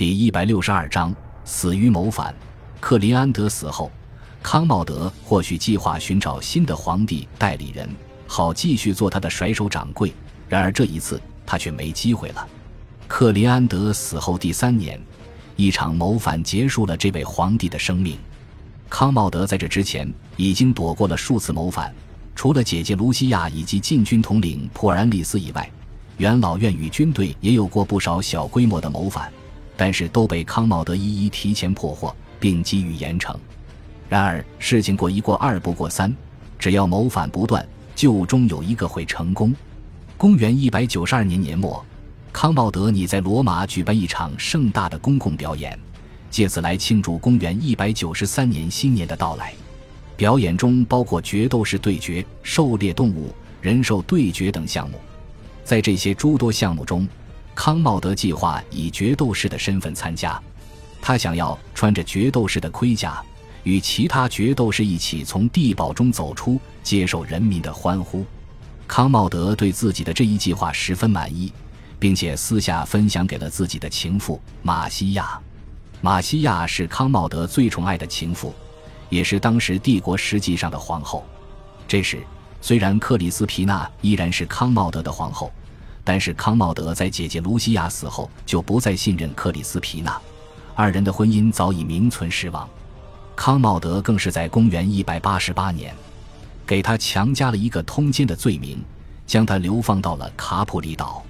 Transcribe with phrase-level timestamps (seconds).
[0.00, 1.14] 第一百六十二章
[1.44, 2.34] 死于谋反。
[2.80, 3.92] 克林安德死后，
[4.42, 7.86] 康茂德或许计划寻找新的皇帝代理人，
[8.26, 10.10] 好继续做他的甩手掌柜。
[10.48, 12.48] 然而这一次，他却没机会了。
[13.06, 14.98] 克林安德死后第三年，
[15.54, 18.16] 一场谋反结束了这位皇帝的生命。
[18.88, 21.94] 康茂德在这之前已经躲过了数次谋反，
[22.34, 25.70] 除了姐姐卢西亚以及禁军统领普尔安利斯以外，
[26.16, 29.30] 元老院与军队也有过不少小规模的谋反。
[29.80, 33.34] 但是都被康茂德一一提前破获，并给予严惩。
[34.10, 36.14] 然而事情过一过二不过三，
[36.58, 39.54] 只要谋反不断，就终有一个会成功。
[40.18, 41.82] 公元一百九十二年年末，
[42.30, 45.78] 康茂德拟在罗马举办一场盛大的公共表演，
[46.30, 49.54] 借此来庆祝公元一百九十三年新年的到来。
[50.14, 55.00] 表演中包括决斗士对决、狩猎动物、人兽对决等项目。
[55.64, 57.08] 在这些诸多项目中，
[57.54, 60.40] 康茂德计划以决斗士的身份参加，
[61.02, 63.22] 他想要穿着决斗士的盔甲，
[63.64, 68.24] 与其他决斗士一起从地堡中走出，接受人民的欢呼。
[68.88, 71.52] 康茂德对自己的这一计划十分满意，
[71.98, 75.38] 并且私下分享给了自己的情妇马西亚。
[76.00, 78.54] 马西亚是康茂德最宠爱的情妇，
[79.10, 81.24] 也是当时帝国实际上的皇后。
[81.86, 82.18] 这时，
[82.62, 85.52] 虽然克里斯皮娜依然是康茂德的皇后。
[86.02, 90.20] 但是康茂德在姐姐卢西亚死后就不再信任克里斯皮娜，
[90.74, 92.68] 二人的婚姻早已名存实亡。
[93.36, 95.94] 康茂德更是在公元一百八十八年，
[96.66, 98.82] 给他强加了一个通奸的罪名，
[99.26, 101.22] 将他流放到了卡普里岛。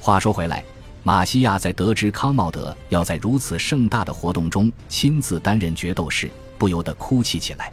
[0.00, 0.64] 话说回来，
[1.02, 7.72] 马西亚在得知康茂德要在如此盛大的活动中亲自担任决斗士，不由得哭泣起来。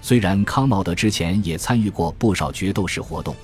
[0.00, 3.36] 虽然康茂德之前也参与过不少决斗士活动。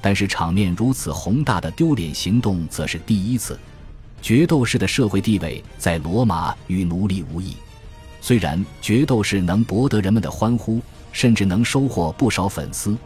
[0.00, 3.58] 但是场面如此宏大的丢脸行动则是第一次。
[4.22, 7.56] 决斗士的社会地位在罗马与奴隶无异，
[8.20, 12.96] 虽然决斗士能博得人们的欢呼，甚至能收获不少粉丝，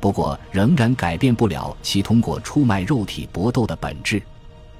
[0.00, 4.22] 不过仍然改变不了其通过出卖肉体搏斗的本质。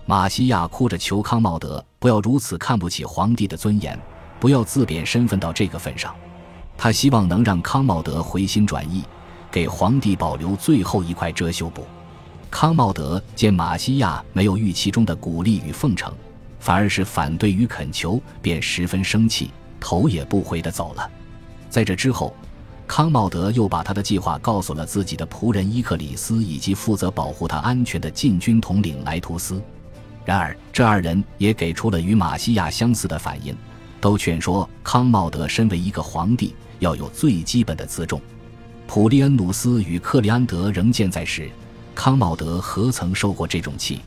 [0.07, 3.99] 马西亚哭着求康茂德不要如此看不起皇帝的尊严，
[4.39, 6.15] 不要自贬身份到这个份上。
[6.79, 9.03] 他希望能让康茂德回心转意。
[9.51, 11.85] 给皇帝保留最后一块遮羞布。
[12.51, 16.13] 康茂德见马西亚没有预期中的鼓励与奉承，
[16.59, 21.11] 反而是反对与恳求，便十分生气，头也不回地走了。
[21.69, 22.35] 在这之后，
[22.89, 29.63] 康茂德又把他的计划告诉了自己的仆人伊克里斯以及负责保护他安全的禁军统领莱图斯。
[30.25, 33.57] 然而，这二人也给出了与马西亚相似的反应，
[34.01, 38.21] 都劝说康茂德身为一个皇帝，要有最基本的自重。
[38.93, 41.49] 普利恩努斯与克里安德仍健在时，
[41.95, 44.01] 康茂德何曾受过这种气？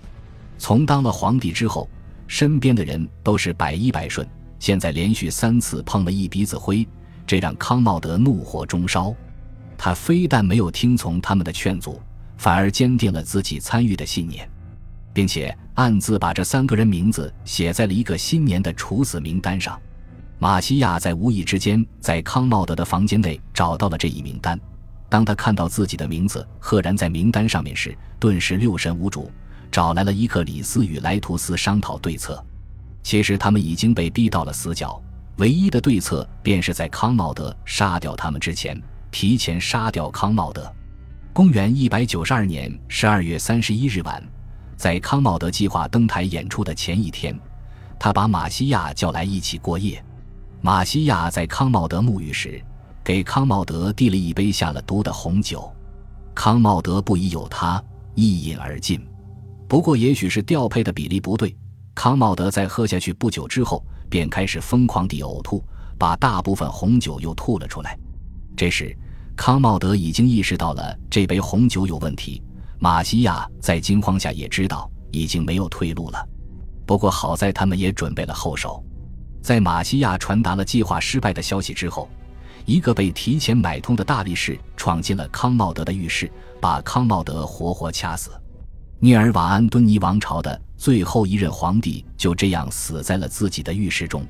[0.57, 1.89] 从当了皇帝之后，
[2.27, 4.27] 身边的人都是百依百顺，
[4.59, 6.85] 现在连续三次碰了一鼻子灰，
[7.25, 9.15] 这让康茂德怒火中烧。
[9.77, 12.01] 他非但没有听从他们的劝阻，
[12.35, 14.45] 反而坚定了自己参与的信念，
[15.13, 19.81] 并且暗自把这三个人名字写在了一个新年的处死名单上。
[20.39, 24.59] 马西亚在无意之间在康茂德的房间内找到了这一名单。
[25.13, 29.31] 当他看到自己的名字赫然在名单上面时，顿时六神无主，
[29.71, 32.43] 找来了伊克里斯与莱图斯商讨对策。
[33.03, 34.99] 其实他们已经被逼到了死角，
[35.37, 38.75] 唯一的对策便是在康茂德杀掉他们之前，
[39.11, 40.67] 提前杀掉康茂德。
[41.31, 44.19] 公元一百九十二年十二月三十一日晚，
[44.75, 47.39] 在康茂德计划登台演出的前一天，
[47.99, 50.03] 他把马西亚叫来一起过夜。
[50.59, 52.59] 马西亚在康茂德沐浴时。
[53.03, 55.69] 给康茂德递了一杯下了毒的红酒，
[56.33, 57.83] 康茂德不疑有他，
[58.15, 59.05] 一饮而尽。
[59.67, 61.53] 不过，也许是调配的比例不对，
[61.93, 65.61] 康茂德在喝下去不久之后，便开始疯狂地呕吐，
[65.97, 67.97] 把大部分红酒又吐了出来。
[68.55, 68.95] 这时，
[69.35, 72.41] 康茂德已经意识到了这杯红酒有问题。
[72.79, 76.25] 马西亚在惊慌下也知道已经没有退路了。
[76.85, 78.81] 不过好在他们也准备了后手，
[79.41, 82.07] 在马西亚传达了计划失败的消息之后。
[82.65, 86.31] 一个被提前买通的大力士闯进了康茂德的浴室，
[86.61, 88.31] 把康茂德活活掐死。
[88.99, 94.25] 涅尔瓦安敦尼王朝的最后一任皇帝就这样死在了自己的浴室中，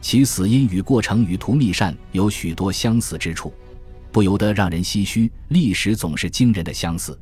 [0.00, 3.52] 其死因与过程与图密善有许多相似之处，
[4.10, 5.30] 不由得让人唏嘘。
[5.48, 7.18] 历史总是惊人的相似。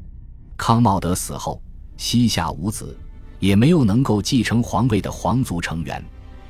[0.56, 1.60] 康茂德死后，
[1.96, 2.96] 膝下无子，
[3.40, 6.00] 也没有能够继承皇位的皇族成员，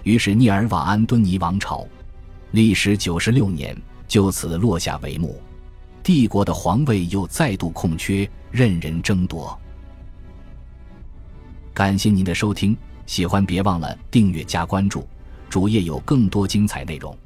[0.02, 1.86] 于是涅尔瓦安敦尼王朝
[2.50, 3.74] 历时九十六年。
[4.06, 5.40] 就此落下帷幕，
[6.02, 9.58] 帝国的皇位又再度空缺，任人争夺。
[11.72, 15.06] 感谢您的收听，喜欢别忘了订阅加关注，
[15.48, 17.16] 主页有更多精彩内容。